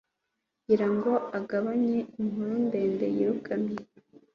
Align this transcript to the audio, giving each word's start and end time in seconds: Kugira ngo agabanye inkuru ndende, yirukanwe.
Kugira 0.55 0.87
ngo 0.93 1.11
agabanye 1.37 1.97
inkuru 2.19 2.53
ndende, 2.65 3.05
yirukanwe. 3.15 3.75